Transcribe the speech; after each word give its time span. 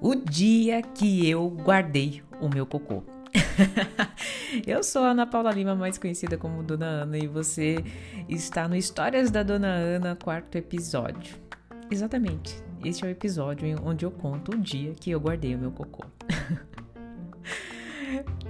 o 0.00 0.14
dia 0.14 0.82
que 0.82 1.28
eu 1.28 1.48
guardei 1.48 2.22
o 2.40 2.48
meu 2.48 2.64
cocô. 2.66 3.02
eu 4.66 4.82
sou 4.82 5.02
a 5.02 5.10
Ana 5.10 5.26
Paula 5.26 5.50
Lima, 5.50 5.74
mais 5.74 5.98
conhecida 5.98 6.36
como 6.36 6.62
Dona 6.62 6.86
Ana, 6.86 7.18
e 7.18 7.26
você 7.26 7.84
está 8.28 8.68
no 8.68 8.76
Histórias 8.76 9.30
da 9.30 9.42
Dona 9.42 9.68
Ana, 9.68 10.16
quarto 10.16 10.56
episódio. 10.56 11.36
Exatamente, 11.90 12.62
este 12.84 13.04
é 13.04 13.08
o 13.08 13.10
episódio 13.10 13.68
onde 13.84 14.04
eu 14.04 14.10
conto 14.10 14.52
o 14.52 14.58
dia 14.58 14.94
que 14.94 15.10
eu 15.10 15.20
guardei 15.20 15.54
o 15.54 15.58
meu 15.58 15.70
cocô. 15.70 16.04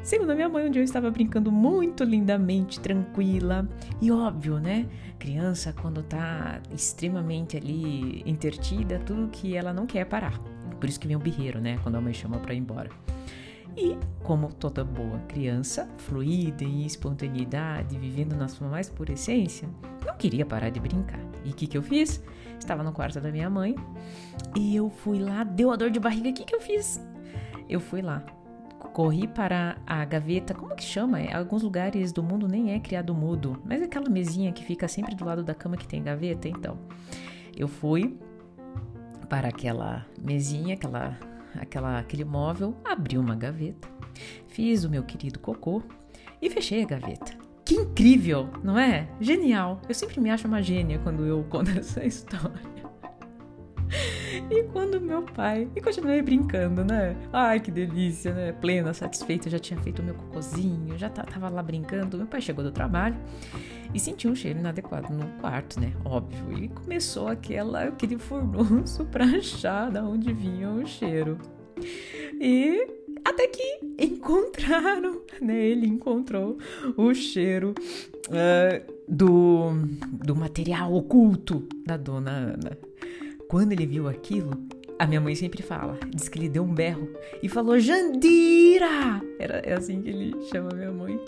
Segundo 0.03 0.31
a 0.31 0.35
minha 0.35 0.49
mãe, 0.49 0.67
um 0.67 0.71
dia 0.71 0.81
eu 0.81 0.85
estava 0.85 1.11
brincando 1.11 1.53
muito 1.53 2.05
lindamente, 2.05 2.81
tranquila. 2.81 3.69
E 4.01 4.11
óbvio, 4.11 4.59
né? 4.59 4.89
Criança, 5.19 5.75
quando 5.83 6.03
tá 6.03 6.63
extremamente 6.73 7.57
ali 7.57 8.23
intertida, 8.25 8.99
tudo 9.01 9.29
que 9.29 9.55
ela 9.57 9.73
não 9.73 9.87
quer 9.87 9.99
é 9.99 10.05
parar. 10.05 10.41
Por 10.79 10.89
isso 10.89 10.99
que 10.99 11.07
vem 11.07 11.17
o 11.17 11.21
birreiro, 11.21 11.61
né? 11.61 11.79
Quando 11.83 11.97
a 11.97 12.01
mãe 12.01 12.13
chama 12.13 12.39
pra 12.39 12.55
ir 12.55 12.59
embora. 12.59 12.91
E, 13.77 13.97
como 14.25 14.53
toda 14.53 14.85
boa 14.85 15.19
criança, 15.29 15.89
fluida 15.99 16.65
em 16.65 16.85
espontaneidade, 16.85 17.99
vivendo 17.99 18.35
na 18.35 18.49
sua 18.49 18.69
mais 18.69 18.89
pura 18.89 19.13
essência, 19.13 19.69
não 20.05 20.17
queria 20.17 20.45
parar 20.45 20.71
de 20.71 20.81
brincar. 20.81 21.21
E 21.45 21.51
o 21.51 21.55
que, 21.55 21.67
que 21.67 21.79
eu 21.79 21.83
fiz? 21.83 22.23
Estava 22.59 22.83
no 22.83 22.93
quarto 22.93 23.21
da 23.21 23.31
minha 23.31 23.49
mãe 23.49 23.77
e 24.57 24.75
eu 24.75 24.91
fui 24.91 25.19
lá, 25.19 25.45
deu 25.45 25.71
a 25.71 25.77
dor 25.77 25.91
de 25.91 26.01
barriga. 26.01 26.31
O 26.31 26.33
que, 26.33 26.45
que 26.45 26.55
eu 26.55 26.61
fiz? 26.61 27.01
Eu 27.69 27.79
fui 27.79 28.03
lá, 28.03 28.25
corri 28.99 29.29
para 29.29 29.77
a 29.87 30.05
gaveta, 30.05 30.53
como 30.55 30.75
que 30.75 30.83
chama? 30.83 31.21
Em 31.21 31.33
alguns 31.33 31.63
lugares 31.63 32.11
do 32.11 32.21
mundo 32.21 32.49
nem 32.49 32.73
é 32.73 32.81
criado 32.81 33.15
mudo, 33.15 33.63
mas 33.65 33.81
é 33.81 33.85
aquela 33.85 34.11
mesinha 34.11 34.51
que 34.51 34.65
fica 34.65 34.89
sempre 34.89 35.15
do 35.15 35.25
lado 35.25 35.45
da 35.45 35.55
cama 35.55 35.77
que 35.77 35.87
tem 35.87 36.03
gaveta, 36.03 36.49
então. 36.49 36.77
Eu 37.57 37.69
fui 37.69 38.19
para 39.29 39.49
aquela 39.49 40.07
mesinha, 40.21 40.75
aquela, 40.75 41.19
aquela, 41.55 41.99
aquele 41.99 42.25
móvel, 42.25 42.77
abri 42.85 43.19
uma 43.19 43.35
gaveta, 43.35 43.89
fiz 44.49 44.85
o 44.85 44.91
meu 44.91 45.03
querido 45.03 45.39
cocô 45.39 45.83
e 46.41 46.49
fechei 46.51 46.83
a 46.83 46.87
gaveta. 46.87 47.33
Que 47.65 47.75
incrível, 47.75 48.49
não 48.65 48.79
é? 48.79 49.09
Genial. 49.21 49.83
Eu 49.87 49.95
sempre 49.95 50.21
me 50.21 50.31
acho 50.31 50.49
uma 50.49 50.63
gênia 50.63 50.99
quando 51.01 51.27
eu 51.27 51.45
conto 51.51 51.71
essa 51.79 52.03
história. 52.05 52.78
E 54.51 54.63
quando 54.73 54.99
meu 55.01 55.23
pai. 55.23 55.69
E 55.77 55.81
continuei 55.81 56.23
brincando, 56.23 56.85
né? 56.85 57.15
Ai, 57.33 57.61
que 57.61 57.71
delícia, 57.71 58.33
né? 58.33 58.53
Plena, 58.53 58.95
satisfeita, 58.95 59.51
já 59.51 59.59
tinha 59.59 59.79
feito 59.81 60.01
o 60.01 60.05
meu 60.05 60.15
cocôzinho, 60.15 60.97
já 60.97 61.09
tava 61.11 61.49
lá 61.51 61.63
brincando. 61.63 62.17
Meu 62.17 62.27
pai 62.27 62.41
chegou 62.41 62.65
do 62.65 62.73
trabalho 62.73 63.17
e 63.93 64.01
sentiu 64.01 64.31
um 64.31 64.35
cheiro 64.35 64.59
inadequado 64.59 65.13
no 65.13 65.27
quarto, 65.41 65.79
né? 65.79 65.93
Óbvio. 66.05 66.65
E 66.65 66.69
começou 66.69 67.29
aquela, 67.29 67.85
aquele 67.85 68.19
furdunço 68.19 69.05
pra 69.07 69.25
achar 69.25 69.91
da 69.91 70.03
onde 70.03 70.33
vinha 70.33 70.71
o 70.71 70.87
cheiro. 70.87 71.39
E 72.41 72.87
até 73.25 73.47
que 73.49 73.81
encontraram, 73.99 75.21
né? 75.41 75.57
Ele 75.57 75.87
encontrou 75.87 76.57
o 76.97 77.13
cheiro 77.13 77.75
uh, 78.29 78.93
do, 79.07 79.73
do 80.25 80.35
material 80.35 80.95
oculto 80.95 81.69
da 81.87 81.97
dona 81.97 82.31
Ana. 82.31 82.79
Quando 83.49 83.73
ele 83.73 83.87
viu 83.87 84.07
aquilo, 84.07 84.51
a 84.99 85.07
minha 85.07 85.23
mãe 85.23 85.35
sempre 85.35 85.63
fala, 85.63 85.99
diz 86.15 86.29
que 86.29 86.39
ele 86.39 86.51
deu 86.51 86.63
um 86.63 86.75
berro 86.75 87.09
e 87.43 87.49
falou 87.49 87.79
Jandira! 87.79 89.23
Era, 89.39 89.61
é 89.61 89.73
assim 89.73 90.03
que 90.03 90.11
ele 90.11 90.45
chama 90.49 90.69
minha 90.75 90.93
mãe. 90.93 91.19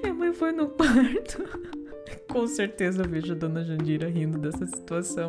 Minha 0.00 0.14
mãe 0.14 0.32
foi 0.32 0.52
no 0.52 0.68
quarto. 0.68 1.42
Com 2.30 2.46
certeza 2.46 3.02
eu 3.02 3.08
vejo 3.08 3.32
a 3.32 3.34
dona 3.34 3.64
Jandira 3.64 4.08
rindo 4.08 4.38
dessa 4.38 4.64
situação. 4.64 5.26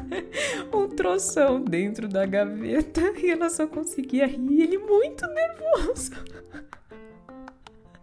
um 0.72 0.88
troção 0.88 1.60
dentro 1.60 2.08
da 2.08 2.24
gaveta 2.24 3.02
e 3.18 3.28
ela 3.30 3.50
só 3.50 3.66
conseguia 3.66 4.26
rir, 4.26 4.62
ele 4.62 4.78
muito 4.78 5.26
nervoso. 5.26 6.12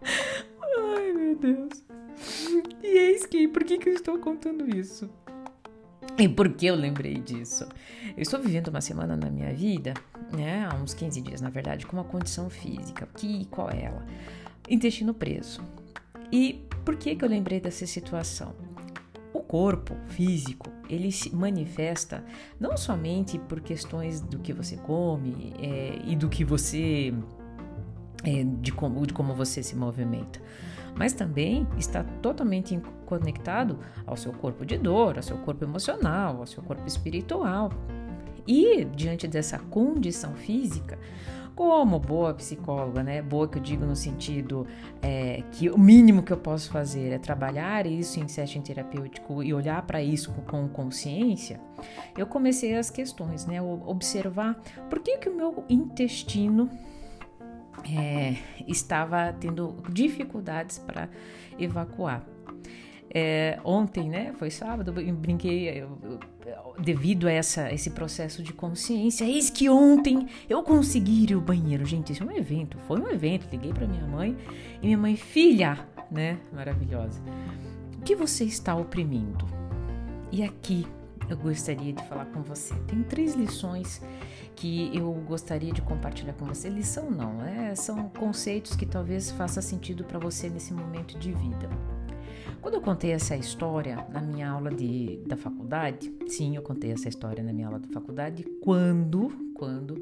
Ai, 0.00 1.12
meu 1.12 1.34
Deus. 1.34 1.84
E 2.80 2.86
eis 2.86 3.26
que, 3.26 3.48
por 3.48 3.64
que, 3.64 3.78
que 3.78 3.88
eu 3.88 3.94
estou 3.94 4.16
contando 4.18 4.72
isso? 4.72 5.10
E 6.18 6.28
por 6.28 6.50
que 6.50 6.66
eu 6.66 6.74
lembrei 6.74 7.14
disso? 7.14 7.66
Eu 8.16 8.22
estou 8.22 8.40
vivendo 8.40 8.68
uma 8.68 8.80
semana 8.80 9.16
na 9.16 9.30
minha 9.30 9.52
vida, 9.52 9.94
né, 10.32 10.68
há 10.70 10.74
uns 10.74 10.94
15 10.94 11.20
dias 11.20 11.40
na 11.40 11.50
verdade, 11.50 11.86
com 11.86 11.96
uma 11.96 12.04
condição 12.04 12.50
física. 12.50 13.08
Que 13.16 13.46
qual 13.46 13.70
é 13.70 13.84
ela? 13.84 14.04
Intestino 14.68 15.14
preso. 15.14 15.62
E 16.30 16.64
por 16.84 16.96
que 16.96 17.16
que 17.16 17.24
eu 17.24 17.28
lembrei 17.28 17.60
dessa 17.60 17.86
situação? 17.86 18.54
O 19.32 19.40
corpo 19.40 19.94
físico, 20.08 20.70
ele 20.88 21.10
se 21.10 21.34
manifesta 21.34 22.24
não 22.60 22.76
somente 22.76 23.38
por 23.38 23.60
questões 23.60 24.20
do 24.20 24.38
que 24.38 24.52
você 24.52 24.76
come 24.76 25.54
é, 25.58 25.98
e 26.04 26.14
do 26.14 26.28
que 26.28 26.44
você 26.44 27.12
de, 28.60 28.72
como, 28.72 29.06
de 29.06 29.12
como 29.12 29.34
você 29.34 29.62
se 29.62 29.76
movimenta 29.76 30.40
mas 30.94 31.12
também 31.12 31.66
está 31.78 32.04
totalmente 32.20 32.80
conectado 33.06 33.78
ao 34.06 34.16
seu 34.16 34.32
corpo 34.32 34.64
de 34.64 34.76
dor, 34.76 35.16
ao 35.16 35.22
seu 35.22 35.38
corpo 35.38 35.64
emocional, 35.64 36.38
ao 36.38 36.46
seu 36.46 36.62
corpo 36.62 36.86
espiritual. 36.86 37.70
E 38.46 38.84
diante 38.84 39.28
dessa 39.28 39.58
condição 39.58 40.34
física, 40.34 40.98
como 41.54 41.98
boa 41.98 42.34
psicóloga, 42.34 43.02
né? 43.02 43.22
Boa 43.22 43.46
que 43.46 43.58
eu 43.58 43.62
digo 43.62 43.84
no 43.84 43.94
sentido 43.94 44.66
é, 45.00 45.42
que 45.52 45.70
o 45.70 45.78
mínimo 45.78 46.22
que 46.22 46.32
eu 46.32 46.36
posso 46.36 46.70
fazer 46.70 47.12
é 47.12 47.18
trabalhar 47.18 47.86
isso 47.86 48.18
em 48.18 48.26
setting 48.26 48.62
terapêutico 48.62 49.42
e 49.42 49.52
olhar 49.54 49.82
para 49.82 50.02
isso 50.02 50.32
com 50.46 50.66
consciência, 50.68 51.60
eu 52.16 52.26
comecei 52.26 52.74
as 52.76 52.90
questões, 52.90 53.46
né? 53.46 53.60
Observar 53.62 54.60
por 54.88 54.98
que, 55.00 55.18
que 55.18 55.28
o 55.28 55.36
meu 55.36 55.64
intestino 55.68 56.68
é, 57.84 58.36
estava 58.66 59.32
tendo 59.32 59.76
dificuldades 59.88 60.78
para 60.78 61.08
evacuar. 61.58 62.24
É, 63.14 63.58
ontem, 63.62 64.08
né, 64.08 64.32
foi 64.38 64.50
sábado, 64.50 64.98
eu 64.98 65.14
brinquei 65.14 65.68
eu, 65.68 65.98
eu, 66.02 66.20
devido 66.78 67.28
a 67.28 67.32
essa, 67.32 67.70
esse 67.70 67.90
processo 67.90 68.42
de 68.42 68.54
consciência. 68.54 69.24
Eis 69.24 69.50
que 69.50 69.68
ontem 69.68 70.26
eu 70.48 70.62
consegui 70.62 71.24
ir 71.24 71.34
ao 71.34 71.40
banheiro. 71.40 71.84
Gente, 71.84 72.12
isso 72.12 72.22
é 72.22 72.26
um 72.26 72.30
evento, 72.30 72.78
foi 72.88 73.00
um 73.00 73.10
evento. 73.10 73.46
Liguei 73.52 73.72
para 73.72 73.86
minha 73.86 74.06
mãe 74.06 74.36
e 74.80 74.86
minha 74.86 74.98
mãe, 74.98 75.14
filha, 75.14 75.86
né, 76.10 76.38
maravilhosa, 76.52 77.20
o 77.98 78.02
que 78.02 78.16
você 78.16 78.44
está 78.44 78.74
oprimindo? 78.74 79.46
E 80.30 80.42
aqui 80.42 80.86
eu 81.28 81.36
gostaria 81.36 81.92
de 81.92 82.02
falar 82.04 82.26
com 82.26 82.42
você. 82.42 82.74
Tem 82.86 83.02
três 83.02 83.34
lições 83.34 84.02
que 84.54 84.96
eu 84.96 85.12
gostaria 85.26 85.72
de 85.72 85.82
compartilhar 85.82 86.34
com 86.34 86.44
você. 86.44 86.68
Lição 86.68 87.10
não, 87.10 87.42
é, 87.42 87.74
são 87.74 88.08
conceitos 88.08 88.76
que 88.76 88.86
talvez 88.86 89.30
faça 89.30 89.60
sentido 89.62 90.04
para 90.04 90.18
você 90.18 90.48
nesse 90.48 90.72
momento 90.72 91.18
de 91.18 91.32
vida. 91.32 91.68
Quando 92.60 92.74
eu 92.74 92.80
contei 92.80 93.10
essa 93.10 93.36
história 93.36 94.06
na 94.12 94.20
minha 94.20 94.48
aula 94.48 94.70
de, 94.70 95.18
da 95.26 95.36
faculdade, 95.36 96.14
sim, 96.28 96.54
eu 96.54 96.62
contei 96.62 96.92
essa 96.92 97.08
história 97.08 97.42
na 97.42 97.52
minha 97.52 97.66
aula 97.66 97.80
da 97.80 97.88
faculdade, 97.88 98.44
quando, 98.60 99.28
quando 99.52 100.00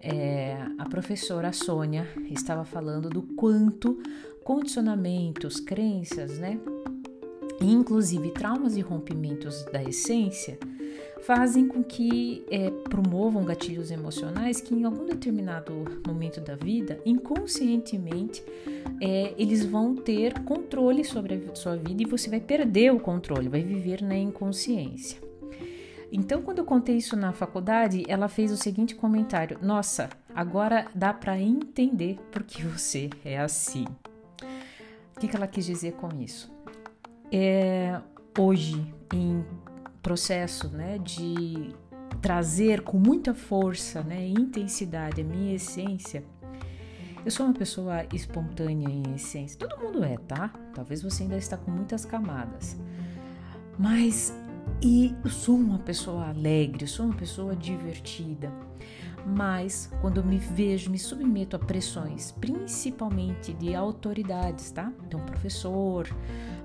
é, 0.00 0.56
a 0.78 0.88
professora 0.88 1.52
Sônia 1.52 2.08
estava 2.28 2.64
falando 2.64 3.08
do 3.08 3.22
quanto 3.22 4.02
condicionamentos, 4.42 5.60
crenças, 5.60 6.40
né, 6.40 6.58
inclusive 7.60 8.32
traumas 8.32 8.76
e 8.76 8.80
rompimentos 8.80 9.64
da 9.66 9.80
essência, 9.80 10.58
fazem 11.24 11.66
com 11.66 11.82
que 11.82 12.44
é, 12.50 12.70
promovam 12.70 13.44
gatilhos 13.44 13.90
emocionais 13.90 14.60
que 14.60 14.74
em 14.74 14.84
algum 14.84 15.04
determinado 15.06 15.72
momento 16.06 16.40
da 16.40 16.54
vida, 16.54 17.00
inconscientemente, 17.04 18.44
é, 19.00 19.34
eles 19.38 19.64
vão 19.64 19.94
ter 19.94 20.40
controle 20.40 21.04
sobre 21.04 21.34
a 21.50 21.54
sua 21.54 21.76
vida 21.76 22.02
e 22.02 22.06
você 22.06 22.28
vai 22.28 22.40
perder 22.40 22.92
o 22.92 23.00
controle, 23.00 23.48
vai 23.48 23.62
viver 23.62 24.02
na 24.02 24.16
inconsciência. 24.16 25.20
Então, 26.10 26.42
quando 26.42 26.58
eu 26.58 26.64
contei 26.64 26.96
isso 26.96 27.16
na 27.16 27.32
faculdade, 27.32 28.04
ela 28.06 28.28
fez 28.28 28.52
o 28.52 28.56
seguinte 28.56 28.94
comentário: 28.94 29.58
Nossa, 29.62 30.10
agora 30.34 30.86
dá 30.94 31.14
para 31.14 31.40
entender 31.40 32.18
por 32.30 32.42
que 32.42 32.62
você 32.62 33.08
é 33.24 33.38
assim. 33.38 33.86
O 35.16 35.20
que, 35.20 35.26
que 35.26 35.36
ela 35.36 35.46
quis 35.46 35.64
dizer 35.64 35.92
com 35.92 36.08
isso? 36.20 36.52
é, 37.32 37.98
hoje 38.38 38.94
em 39.14 39.42
processo 40.02 40.68
né, 40.68 40.98
de 40.98 41.74
trazer 42.20 42.82
com 42.82 42.98
muita 42.98 43.34
força 43.34 44.02
né, 44.02 44.26
e 44.26 44.32
intensidade 44.32 45.20
a 45.20 45.24
minha 45.24 45.54
essência, 45.54 46.24
eu 47.24 47.30
sou 47.30 47.46
uma 47.46 47.54
pessoa 47.54 48.04
espontânea 48.12 48.88
em 48.88 49.14
essência. 49.14 49.58
Todo 49.58 49.80
mundo 49.80 50.04
é, 50.04 50.16
tá? 50.16 50.52
Talvez 50.74 51.02
você 51.02 51.22
ainda 51.22 51.36
está 51.36 51.56
com 51.56 51.70
muitas 51.70 52.04
camadas. 52.04 52.76
Mas 53.78 54.34
e 54.82 55.14
eu 55.24 55.30
sou 55.30 55.56
uma 55.56 55.78
pessoa 55.78 56.28
alegre, 56.28 56.84
eu 56.84 56.88
sou 56.88 57.06
uma 57.06 57.14
pessoa 57.14 57.54
divertida. 57.54 58.52
Mas 59.26 59.90
quando 60.00 60.22
me 60.24 60.38
vejo, 60.38 60.90
me 60.90 60.98
submeto 60.98 61.56
a 61.56 61.58
pressões, 61.58 62.32
principalmente 62.32 63.52
de 63.52 63.74
autoridades, 63.74 64.70
tá? 64.70 64.92
Então, 65.06 65.20
professor, 65.20 66.08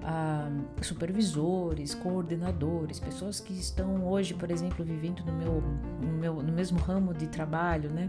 ah, 0.03 0.49
supervisores, 0.81 1.93
coordenadores, 1.93 2.99
pessoas 2.99 3.39
que 3.39 3.53
estão 3.53 4.07
hoje, 4.07 4.33
por 4.33 4.49
exemplo, 4.49 4.83
vivendo 4.83 5.23
no 5.25 5.33
meu, 5.33 5.61
no 6.01 6.13
meu 6.13 6.33
no 6.41 6.53
mesmo 6.53 6.79
ramo 6.79 7.13
de 7.13 7.27
trabalho, 7.27 7.89
né? 7.91 8.07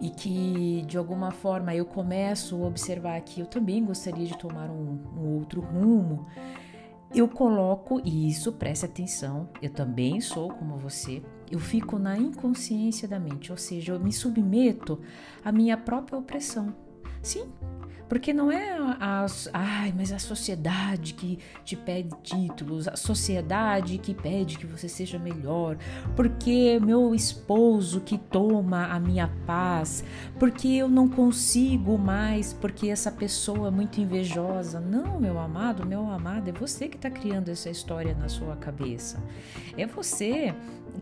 E 0.00 0.10
que 0.10 0.84
de 0.86 0.98
alguma 0.98 1.30
forma 1.30 1.74
eu 1.74 1.86
começo 1.86 2.62
a 2.62 2.66
observar 2.66 3.20
que 3.22 3.40
eu 3.40 3.46
também 3.46 3.84
gostaria 3.84 4.26
de 4.26 4.36
tomar 4.36 4.68
um, 4.68 5.00
um 5.16 5.38
outro 5.38 5.60
rumo. 5.60 6.26
Eu 7.16 7.26
coloco, 7.26 7.98
e 8.04 8.28
isso 8.28 8.52
preste 8.52 8.84
atenção, 8.84 9.48
eu 9.62 9.70
também 9.70 10.20
sou 10.20 10.50
como 10.50 10.76
você, 10.76 11.22
eu 11.50 11.58
fico 11.58 11.98
na 11.98 12.18
inconsciência 12.18 13.08
da 13.08 13.18
mente, 13.18 13.50
ou 13.50 13.56
seja, 13.56 13.94
eu 13.94 13.98
me 13.98 14.12
submeto 14.12 15.00
à 15.42 15.50
minha 15.50 15.78
própria 15.78 16.18
opressão. 16.18 16.74
Sim, 17.26 17.48
porque 18.08 18.32
não 18.32 18.52
é 18.52 18.78
a, 19.00 19.26
ai, 19.52 19.92
mas 19.96 20.12
a 20.12 20.18
sociedade 20.20 21.12
que 21.14 21.40
te 21.64 21.74
pede 21.74 22.10
títulos, 22.22 22.86
a 22.86 22.94
sociedade 22.94 23.98
que 23.98 24.14
pede 24.14 24.58
que 24.58 24.64
você 24.64 24.88
seja 24.88 25.18
melhor, 25.18 25.76
porque 26.14 26.78
meu 26.80 27.16
esposo 27.16 28.00
que 28.00 28.16
toma 28.16 28.86
a 28.86 29.00
minha 29.00 29.28
paz, 29.44 30.04
porque 30.38 30.68
eu 30.68 30.88
não 30.88 31.08
consigo 31.08 31.98
mais, 31.98 32.52
porque 32.52 32.88
essa 32.90 33.10
pessoa 33.10 33.68
é 33.68 33.70
muito 33.72 34.00
invejosa. 34.00 34.78
Não, 34.78 35.18
meu 35.18 35.36
amado, 35.36 35.84
meu 35.84 36.08
amado, 36.08 36.48
é 36.48 36.52
você 36.52 36.88
que 36.88 36.96
está 36.96 37.10
criando 37.10 37.48
essa 37.48 37.68
história 37.68 38.14
na 38.14 38.28
sua 38.28 38.54
cabeça. 38.54 39.20
É 39.76 39.84
você 39.84 40.54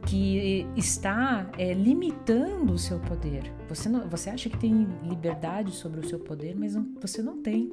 que 0.07 0.67
está 0.77 1.47
é, 1.57 1.73
limitando 1.73 2.73
o 2.73 2.79
seu 2.79 2.99
poder. 2.99 3.53
Você, 3.69 3.89
não, 3.89 4.09
você 4.09 4.31
acha 4.31 4.49
que 4.49 4.59
tem 4.59 4.87
liberdade 5.03 5.73
sobre 5.73 6.01
o 6.01 6.09
seu 6.09 6.14
poder, 6.19 6.55
mas 6.57 6.75
não, 6.75 6.87
você 7.01 7.23
não 7.23 7.43
tem. 7.43 7.73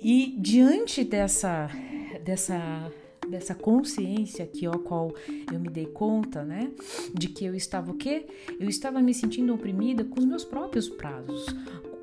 E 0.00 0.34
diante 0.38 1.02
dessa, 1.02 1.70
dessa, 2.22 2.92
dessa 3.28 3.54
consciência 3.54 4.46
que 4.46 4.66
ao 4.66 4.78
qual 4.78 5.14
eu 5.52 5.58
me 5.58 5.68
dei 5.68 5.86
conta, 5.86 6.44
né, 6.44 6.70
de 7.14 7.28
que 7.28 7.44
eu 7.44 7.54
estava 7.54 7.90
o 7.90 7.94
quê? 7.94 8.26
Eu 8.60 8.68
estava 8.68 9.00
me 9.00 9.14
sentindo 9.14 9.54
oprimida 9.54 10.04
com 10.04 10.20
os 10.20 10.26
meus 10.26 10.44
próprios 10.44 10.88
prazos, 10.88 11.46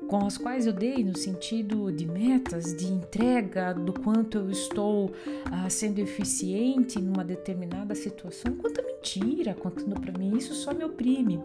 com 0.08 0.26
as 0.26 0.36
quais 0.36 0.66
eu 0.66 0.72
dei 0.72 1.02
no 1.04 1.16
sentido 1.16 1.90
de 1.90 2.04
metas, 2.06 2.76
de 2.76 2.86
entrega, 2.86 3.72
do 3.72 3.92
quanto 3.92 4.38
eu 4.38 4.50
estou 4.50 5.10
ah, 5.50 5.70
sendo 5.70 6.00
eficiente 6.00 7.00
numa 7.00 7.24
determinada 7.24 7.94
situação. 7.94 8.56
Quanta 8.56 8.82
mentira 8.82 9.54
contando 9.54 9.98
para 10.00 10.12
mim, 10.18 10.36
isso 10.36 10.54
só 10.54 10.74
me 10.74 10.84
oprime. 10.84 11.40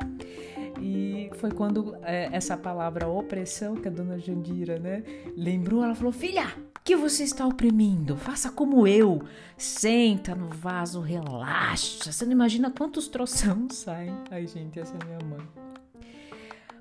E 0.82 1.30
foi 1.36 1.52
quando 1.52 1.96
é, 2.04 2.30
essa 2.32 2.56
palavra 2.58 3.08
opressão 3.08 3.76
que 3.76 3.88
a 3.88 3.92
dona 3.92 4.20
Jandira, 4.20 4.80
né, 4.80 5.04
lembrou, 5.36 5.84
ela 5.84 5.96
falou: 5.96 6.12
"Filha, 6.12 6.46
que 6.88 6.96
você 6.96 7.26
está 7.26 7.46
oprimindo? 7.46 8.16
Faça 8.16 8.50
como 8.50 8.88
eu. 8.88 9.22
Senta 9.58 10.34
no 10.34 10.48
vaso, 10.48 11.02
relaxa. 11.02 12.10
Você 12.10 12.24
não 12.24 12.32
imagina 12.32 12.72
quantos 12.72 13.10
troção 13.10 13.68
saem. 13.70 14.16
Ai, 14.32 14.48
gente, 14.48 14.80
essa 14.80 14.96
é 14.96 15.06
minha 15.06 15.20
mãe. 15.20 15.46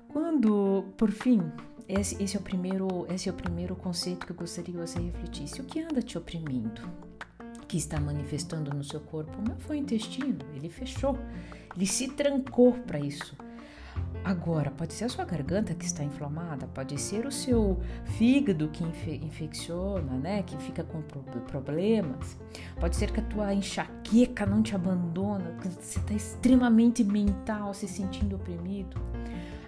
Quando, 0.07 0.85
por 0.95 1.11
fim, 1.11 1.41
esse, 1.89 2.23
esse, 2.23 2.37
é 2.37 2.39
o 2.39 2.43
primeiro, 2.43 3.05
esse 3.13 3.27
é 3.27 3.31
o 3.33 3.35
primeiro 3.35 3.75
conceito 3.75 4.25
que 4.25 4.31
eu 4.31 4.35
gostaria 4.37 4.73
que 4.73 4.79
você 4.79 4.97
refletisse. 4.97 5.59
O 5.59 5.65
que 5.65 5.81
anda 5.81 6.01
te 6.01 6.17
oprimindo? 6.17 6.81
Que 7.67 7.75
está 7.75 7.99
manifestando 7.99 8.73
no 8.73 8.85
seu 8.85 9.01
corpo? 9.01 9.41
Não 9.45 9.57
foi 9.57 9.75
o 9.75 9.81
intestino, 9.81 10.39
ele 10.55 10.69
fechou, 10.69 11.19
ele 11.75 11.85
se 11.85 12.07
trancou 12.07 12.71
para 12.71 12.97
isso. 12.97 13.35
Agora, 14.23 14.71
pode 14.71 14.93
ser 14.93 15.05
a 15.05 15.09
sua 15.09 15.23
garganta 15.23 15.73
que 15.73 15.85
está 15.85 16.03
inflamada, 16.03 16.67
pode 16.67 16.99
ser 16.99 17.25
o 17.25 17.31
seu 17.31 17.79
fígado 18.03 18.67
que 18.67 18.83
infe 18.83 19.21
infecciona, 19.23 20.17
né, 20.17 20.43
que 20.43 20.57
fica 20.57 20.83
com 20.83 21.01
problemas, 21.01 22.37
pode 22.77 22.97
ser 22.97 23.11
que 23.11 23.21
a 23.21 23.23
tua 23.23 23.53
enxaqueca 23.53 24.45
não 24.45 24.61
te 24.61 24.75
abandona, 24.75 25.55
que 25.61 25.69
você 25.69 25.99
está 25.99 26.13
extremamente 26.13 27.05
mental, 27.05 27.73
se 27.73 27.87
sentindo 27.87 28.35
oprimido. 28.35 28.99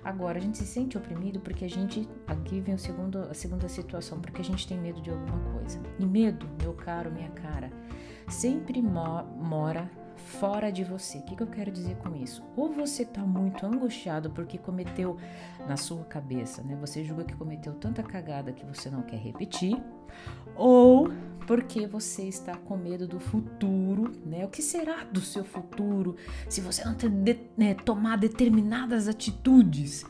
Agora, 0.04 0.40
a 0.40 0.42
gente 0.42 0.58
se 0.58 0.66
sente 0.66 0.98
oprimido 0.98 1.40
porque 1.40 1.66
a 1.66 1.70
gente. 1.70 2.08
Aqui 2.26 2.60
vem 2.60 2.76
o 2.76 2.80
segundo, 2.80 3.20
a 3.20 3.34
segunda 3.34 3.68
situação, 3.68 4.20
porque 4.20 4.42
a 4.42 4.46
gente 4.46 4.68
tem 4.68 4.78
medo 4.78 5.02
de 5.02 5.10
alguma 5.10 5.38
coisa. 5.52 5.80
E 6.00 6.06
medo, 6.06 6.48
meu 6.62 6.74
caro, 6.74 7.12
minha 7.12 7.30
cara, 7.30 7.70
sempre 8.28 8.82
mo 8.82 9.24
mora 9.38 9.90
fora 10.30 10.72
de 10.72 10.84
você. 10.84 11.18
O 11.18 11.24
que, 11.24 11.36
que 11.36 11.44
eu 11.44 11.48
quero 11.48 11.72
dizer 11.72 11.96
com 11.98 12.16
isso? 12.16 12.44
Ou 12.56 12.72
você 12.72 13.04
está 13.04 13.22
muito 13.22 13.66
angustiado 13.66 14.30
porque 14.30 14.58
cometeu 14.58 15.18
na 15.68 15.76
sua 15.76 16.06
cabeça, 16.06 16.62
né? 16.62 16.78
Você 16.80 17.04
julga 17.04 17.24
que 17.24 17.36
cometeu 17.36 17.74
tanta 17.74 18.04
cagada 18.04 18.54
que 18.54 18.66
você 18.66 18.90
não 18.90 19.02
quer 19.02 19.18
repetir, 19.18 19.82
ou 20.56 21.12
porque 21.48 21.88
você 21.88 22.24
está 22.24 22.56
com 22.56 22.78
medo 22.78 23.08
do 23.08 23.20
futuro, 23.20 24.14
né? 24.24 24.46
O 24.46 24.50
que 24.50 24.62
será 24.62 25.04
do 25.04 25.20
seu 25.20 25.44
futuro 25.44 26.16
se 26.48 26.62
você 26.62 26.86
não 26.86 26.94
ter 26.94 27.10
de, 27.10 27.40
né, 27.58 27.74
tomar 27.74 28.18
determinadas 28.18 29.08
atitudes? 29.08 30.06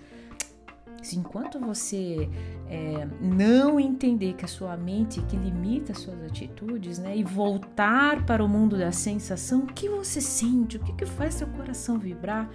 Se 1.02 1.18
enquanto 1.18 1.60
você 1.60 2.30
é, 2.68 3.08
não 3.22 3.80
entender 3.80 4.34
que 4.34 4.46
a 4.46 4.48
sua 4.48 4.76
mente 4.78 5.22
que 5.22 5.36
limita 5.36 5.92
as 5.92 6.00
suas 6.00 6.22
atitudes, 6.24 7.00
né, 7.00 7.16
e 7.18 7.24
voltar 7.24 8.26
para 8.26 8.44
o 8.44 8.48
mundo 8.48 8.78
da 8.78 8.92
sensação, 8.92 9.62
o 9.62 9.68
que 9.68 9.90
você 9.90 10.22
sente, 10.22 10.78
o 10.78 10.80
que, 10.80 10.94
que 10.94 11.06
faz 11.06 11.36
seu 11.36 11.48
coração 11.48 11.98
vibrar, 11.98 12.50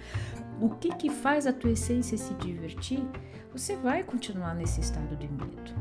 o 0.59 0.69
que, 0.69 0.89
que 0.89 1.09
faz 1.09 1.45
a 1.45 1.53
tua 1.53 1.71
essência 1.71 2.17
se 2.17 2.33
divertir, 2.35 3.03
você 3.51 3.75
vai 3.75 4.03
continuar 4.03 4.53
nesse 4.55 4.81
estado 4.81 5.15
de 5.15 5.27
medo. 5.27 5.75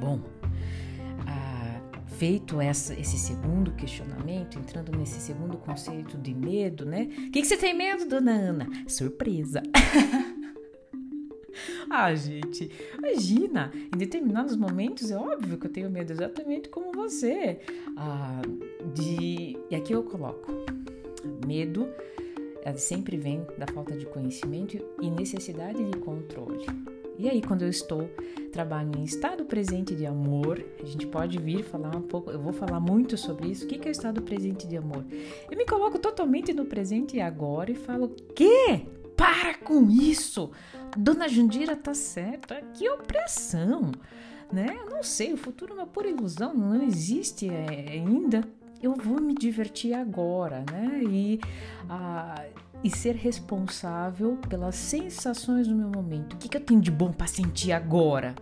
Bom, 0.00 0.20
ah, 1.26 1.80
feito 2.06 2.60
essa, 2.60 2.94
esse 2.94 3.16
segundo 3.18 3.72
questionamento, 3.72 4.58
entrando 4.58 4.96
nesse 4.96 5.20
segundo 5.20 5.56
conceito 5.58 6.18
de 6.18 6.34
medo, 6.34 6.84
né? 6.84 7.02
O 7.02 7.30
que, 7.30 7.40
que 7.40 7.44
você 7.44 7.56
tem 7.56 7.74
medo, 7.76 8.08
dona 8.08 8.32
Ana? 8.32 8.68
Surpresa! 8.86 9.62
ah, 11.96 12.14
gente, 12.14 12.68
imagina, 12.98 13.72
em 13.94 13.96
determinados 13.96 14.56
momentos 14.56 15.12
é 15.12 15.16
óbvio 15.16 15.56
que 15.56 15.66
eu 15.66 15.70
tenho 15.70 15.88
medo, 15.88 16.12
exatamente 16.12 16.68
como 16.68 16.90
você. 16.90 17.60
Ah, 17.96 18.42
de. 18.92 19.56
E 19.70 19.76
aqui 19.76 19.92
eu 19.92 20.02
coloco: 20.02 20.52
medo 21.46 21.88
sempre 22.76 23.16
vem 23.16 23.46
da 23.56 23.66
falta 23.66 23.96
de 23.96 24.06
conhecimento 24.06 24.76
e 25.00 25.08
necessidade 25.08 25.84
de 25.84 25.98
controle. 25.98 26.66
E 27.16 27.30
aí, 27.30 27.40
quando 27.40 27.62
eu 27.62 27.68
estou 27.68 28.10
trabalhando 28.50 28.98
em 28.98 29.04
estado 29.04 29.44
presente 29.44 29.94
de 29.94 30.04
amor, 30.04 30.64
a 30.82 30.84
gente 30.84 31.06
pode 31.06 31.38
vir 31.38 31.62
falar 31.62 31.94
um 31.94 32.02
pouco, 32.02 32.30
eu 32.32 32.40
vou 32.40 32.52
falar 32.52 32.80
muito 32.80 33.16
sobre 33.16 33.48
isso. 33.48 33.66
O 33.66 33.68
que 33.68 33.86
é 33.86 33.88
o 33.88 33.92
estado 33.92 34.20
presente 34.20 34.66
de 34.66 34.76
amor? 34.76 35.04
Eu 35.48 35.56
me 35.56 35.64
coloco 35.64 35.96
totalmente 35.98 36.52
no 36.52 36.64
presente 36.64 37.16
e 37.16 37.20
agora 37.20 37.70
e 37.70 37.76
falo: 37.76 38.08
"Que? 38.34 38.84
Para 39.16 39.54
com 39.54 39.88
isso! 39.90 40.50
Dona 40.96 41.28
Jandira 41.28 41.76
tá 41.76 41.94
certa, 41.94 42.60
que 42.74 42.88
opressão, 42.88 43.90
né? 44.52 44.76
Eu 44.78 44.90
não 44.90 45.02
sei, 45.02 45.32
o 45.32 45.36
futuro 45.36 45.72
é 45.72 45.76
uma 45.76 45.86
pura 45.86 46.08
ilusão, 46.08 46.54
não 46.54 46.82
existe 46.82 47.48
é, 47.48 47.92
ainda. 47.92 48.42
Eu 48.82 48.94
vou 48.94 49.20
me 49.20 49.34
divertir 49.34 49.94
agora, 49.94 50.64
né? 50.70 51.00
E, 51.02 51.40
ah, 51.88 52.44
e 52.82 52.90
ser 52.90 53.14
responsável 53.16 54.36
pelas 54.48 54.74
sensações 54.74 55.66
do 55.66 55.74
meu 55.74 55.88
momento. 55.88 56.34
O 56.34 56.36
que, 56.36 56.48
que 56.48 56.56
eu 56.56 56.60
tenho 56.60 56.80
de 56.80 56.90
bom 56.90 57.10
para 57.10 57.26
sentir 57.26 57.72
agora? 57.72 58.34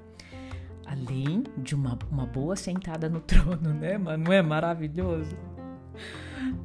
Além 0.85 1.45
de 1.57 1.75
uma, 1.75 1.97
uma 2.11 2.26
boa 2.26 2.57
sentada 2.57 3.09
no 3.09 3.21
trono, 3.23 3.73
né? 3.73 3.97
Mas 3.97 4.19
não 4.19 4.33
é 4.33 4.43
maravilhoso? 4.43 5.37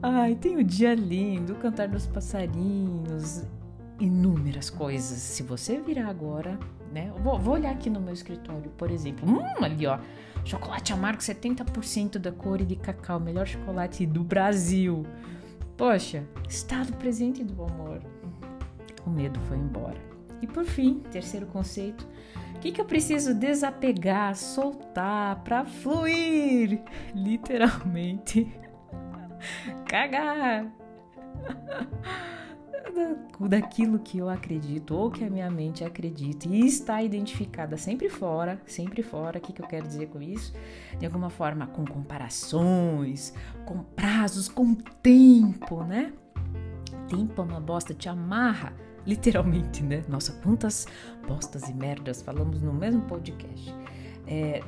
Ai, 0.01 0.35
tem 0.35 0.57
o 0.57 0.63
dia 0.63 0.95
lindo, 0.95 1.53
o 1.53 1.55
cantar 1.57 1.87
dos 1.87 2.07
passarinhos, 2.07 3.45
inúmeras 3.99 4.69
coisas. 4.69 5.17
Se 5.17 5.43
você 5.43 5.79
virar 5.79 6.07
agora, 6.07 6.59
né? 6.91 7.11
Vou, 7.23 7.39
vou, 7.39 7.55
olhar 7.55 7.71
aqui 7.71 7.89
no 7.89 7.99
meu 7.99 8.13
escritório, 8.13 8.69
por 8.77 8.91
exemplo. 8.91 9.27
Hum, 9.29 9.63
ali 9.63 9.85
ó, 9.85 9.99
chocolate 10.45 10.93
amargo 10.93 11.21
70% 11.21 12.17
da 12.17 12.31
cor 12.31 12.63
de 12.63 12.75
cacau, 12.75 13.19
melhor 13.19 13.47
chocolate 13.47 14.05
do 14.05 14.23
Brasil. 14.23 15.05
Poxa, 15.75 16.23
estado 16.47 16.93
presente 16.93 17.43
do 17.43 17.63
amor. 17.63 18.01
O 19.05 19.09
medo 19.09 19.39
foi 19.41 19.57
embora. 19.57 20.01
E 20.41 20.47
por 20.47 20.65
fim, 20.65 20.99
terceiro 21.11 21.47
conceito, 21.47 22.07
o 22.55 22.59
que, 22.59 22.71
que 22.71 22.81
eu 22.81 22.85
preciso 22.85 23.33
desapegar, 23.33 24.35
soltar 24.35 25.43
para 25.43 25.65
fluir? 25.65 26.81
Literalmente, 27.13 28.51
cagar. 29.87 30.71
daquilo 33.47 33.99
que 33.99 34.17
eu 34.17 34.29
acredito 34.29 34.95
ou 34.95 35.11
que 35.11 35.23
a 35.23 35.29
minha 35.29 35.49
mente 35.49 35.83
acredita 35.83 36.47
e 36.47 36.65
está 36.65 37.01
identificada 37.01 37.77
sempre 37.77 38.09
fora, 38.09 38.61
sempre 38.65 39.03
fora. 39.03 39.37
O 39.37 39.41
que, 39.41 39.53
que 39.53 39.61
eu 39.61 39.67
quero 39.67 39.87
dizer 39.87 40.07
com 40.07 40.21
isso? 40.21 40.53
De 40.99 41.05
alguma 41.05 41.29
forma, 41.29 41.67
com 41.67 41.85
comparações, 41.85 43.33
com 43.65 43.79
prazos, 43.83 44.47
com 44.47 44.73
tempo, 44.73 45.83
né? 45.83 46.13
tempo 47.07 47.41
é 47.41 47.45
uma 47.45 47.59
bosta, 47.59 47.93
te 47.93 48.09
amarra, 48.09 48.73
literalmente, 49.05 49.81
né? 49.83 50.03
Nossa, 50.07 50.33
quantas 50.43 50.85
bostas 51.27 51.67
e 51.69 51.73
merdas 51.73 52.21
falamos 52.21 52.61
no 52.61 52.73
mesmo 52.73 53.01
podcast. 53.03 53.73
É, 54.27 54.61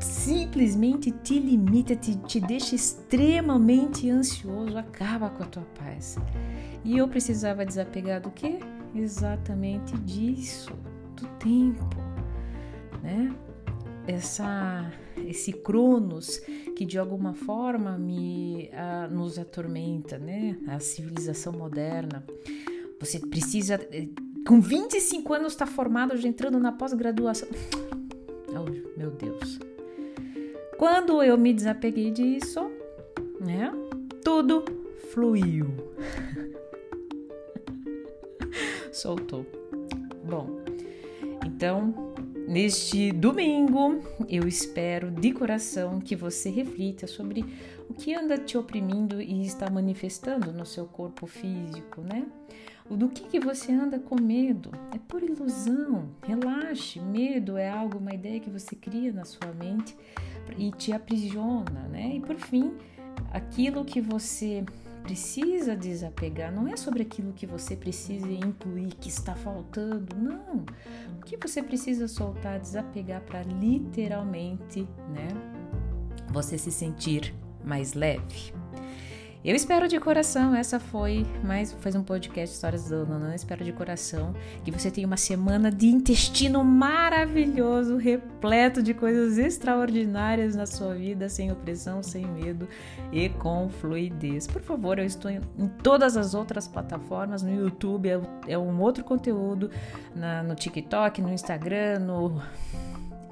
simplesmente 0.00 1.10
te 1.10 1.38
limita, 1.38 1.96
te, 1.96 2.16
te 2.16 2.40
deixa 2.40 2.74
extremamente 2.74 4.08
ansioso, 4.08 4.76
acaba 4.76 5.30
com 5.30 5.42
a 5.42 5.46
tua 5.46 5.66
paz. 5.78 6.16
E 6.84 6.98
eu 6.98 7.08
precisava 7.08 7.64
desapegar 7.64 8.20
do 8.20 8.30
quê? 8.30 8.58
Exatamente 8.94 9.96
disso, 9.98 10.72
do 11.16 11.26
tempo, 11.38 11.96
né? 13.02 13.34
Essa, 14.06 14.90
esse 15.26 15.52
cronos 15.52 16.40
que 16.74 16.86
de 16.86 16.98
alguma 16.98 17.34
forma 17.34 17.98
me 17.98 18.70
uh, 18.72 19.12
nos 19.12 19.38
atormenta, 19.38 20.18
né? 20.18 20.56
A 20.68 20.80
civilização 20.80 21.52
moderna. 21.52 22.24
Você 23.00 23.20
precisa, 23.20 23.74
eh, 23.92 24.08
com 24.46 24.60
25 24.60 25.34
anos, 25.34 25.52
estar 25.52 25.66
tá 25.66 25.70
formado, 25.70 26.16
já 26.16 26.26
entrando 26.26 26.58
na 26.58 26.72
pós-graduação. 26.72 27.48
Oh, 28.48 28.98
meu 28.98 29.10
Deus. 29.10 29.67
Quando 30.78 31.20
eu 31.24 31.36
me 31.36 31.52
desapeguei 31.52 32.12
disso, 32.12 32.70
né? 33.40 33.72
Tudo 34.22 34.64
fluiu. 35.10 35.66
Soltou. 38.92 39.44
Bom, 40.24 40.60
então, 41.44 42.14
neste 42.46 43.10
domingo, 43.10 44.00
eu 44.28 44.46
espero 44.46 45.10
de 45.10 45.32
coração 45.32 45.98
que 45.98 46.14
você 46.14 46.48
reflita 46.48 47.08
sobre 47.08 47.44
o 47.88 47.94
que 47.94 48.14
anda 48.14 48.38
te 48.38 48.56
oprimindo 48.56 49.20
e 49.20 49.44
está 49.44 49.68
manifestando 49.68 50.52
no 50.52 50.64
seu 50.64 50.86
corpo 50.86 51.26
físico, 51.26 52.02
né? 52.02 52.24
Do 52.88 53.08
que, 53.08 53.24
que 53.24 53.40
você 53.40 53.72
anda 53.72 53.98
com 53.98 54.14
medo? 54.20 54.70
É 54.94 54.98
por 55.08 55.24
ilusão. 55.24 56.08
Relaxe. 56.22 57.00
Medo 57.00 57.56
é 57.56 57.68
algo, 57.68 57.98
uma 57.98 58.14
ideia 58.14 58.38
que 58.38 58.48
você 58.48 58.76
cria 58.76 59.12
na 59.12 59.24
sua 59.24 59.52
mente 59.52 59.96
e 60.56 60.70
te 60.72 60.92
aprisiona, 60.92 61.88
né? 61.90 62.16
E 62.16 62.20
por 62.20 62.36
fim, 62.36 62.74
aquilo 63.32 63.84
que 63.84 64.00
você 64.00 64.64
precisa 65.02 65.74
desapegar 65.74 66.52
não 66.52 66.68
é 66.68 66.76
sobre 66.76 67.02
aquilo 67.02 67.32
que 67.32 67.46
você 67.46 67.74
precisa 67.74 68.30
incluir, 68.30 68.94
que 69.00 69.08
está 69.08 69.34
faltando, 69.34 70.14
não. 70.16 70.66
O 71.18 71.24
que 71.24 71.36
você 71.36 71.62
precisa 71.62 72.06
soltar, 72.06 72.60
desapegar 72.60 73.22
para 73.22 73.42
literalmente, 73.42 74.82
né? 75.14 75.28
Você 76.30 76.58
se 76.58 76.70
sentir 76.70 77.34
mais 77.64 77.94
leve. 77.94 78.52
Eu 79.44 79.54
espero 79.54 79.86
de 79.86 80.00
coração, 80.00 80.52
essa 80.52 80.80
foi 80.80 81.24
mais 81.44 81.72
faz 81.74 81.94
um 81.94 82.02
podcast 82.02 82.52
Histórias 82.52 82.88
do 82.88 83.06
Nanã. 83.06 83.36
Espero 83.36 83.64
de 83.64 83.72
coração 83.72 84.34
que 84.64 84.70
você 84.72 84.90
tenha 84.90 85.06
uma 85.06 85.16
semana 85.16 85.70
de 85.70 85.86
intestino 85.86 86.64
maravilhoso, 86.64 87.96
repleto 87.96 88.82
de 88.82 88.92
coisas 88.92 89.38
extraordinárias 89.38 90.56
na 90.56 90.66
sua 90.66 90.92
vida, 90.96 91.28
sem 91.28 91.52
opressão, 91.52 92.02
sem 92.02 92.26
medo 92.26 92.68
e 93.12 93.28
com 93.28 93.68
fluidez. 93.68 94.48
Por 94.48 94.60
favor, 94.60 94.98
eu 94.98 95.04
estou 95.04 95.30
em, 95.30 95.40
em 95.56 95.68
todas 95.68 96.16
as 96.16 96.34
outras 96.34 96.66
plataformas, 96.66 97.40
no 97.40 97.54
YouTube 97.54 98.08
é, 98.08 98.20
é 98.48 98.58
um 98.58 98.80
outro 98.80 99.04
conteúdo, 99.04 99.70
na, 100.16 100.42
no 100.42 100.56
TikTok, 100.56 101.22
no 101.22 101.32
Instagram, 101.32 102.00
no 102.00 102.42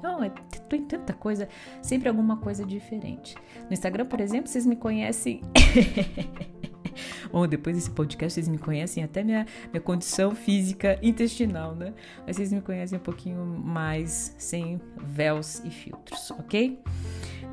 não, 0.01 0.23
é, 0.23 0.29
tem 0.69 0.83
tanta 0.83 1.13
coisa, 1.13 1.47
sempre 1.81 2.09
alguma 2.09 2.37
coisa 2.37 2.65
diferente. 2.65 3.35
No 3.67 3.73
Instagram, 3.73 4.05
por 4.05 4.19
exemplo, 4.19 4.49
vocês 4.49 4.65
me 4.65 4.75
conhecem. 4.75 5.41
Bom, 7.31 7.47
depois 7.47 7.75
desse 7.75 7.91
podcast 7.91 8.33
vocês 8.33 8.47
me 8.47 8.57
conhecem 8.57 9.03
até 9.03 9.23
minha, 9.23 9.45
minha 9.71 9.81
condição 9.81 10.33
física 10.33 10.97
intestinal, 11.01 11.75
né? 11.75 11.93
Mas 12.25 12.35
vocês 12.37 12.51
me 12.51 12.61
conhecem 12.61 12.97
um 12.97 13.01
pouquinho 13.01 13.45
mais 13.45 14.33
sem 14.37 14.81
véus 14.97 15.61
e 15.63 15.69
filtros, 15.69 16.31
ok? 16.31 16.79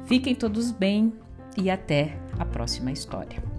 Fiquem 0.06 0.34
todos 0.34 0.70
bem 0.70 1.12
e 1.56 1.70
até 1.70 2.18
a 2.38 2.44
próxima 2.44 2.92
história. 2.92 3.53